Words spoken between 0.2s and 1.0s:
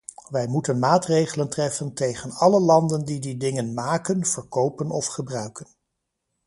Wij moeten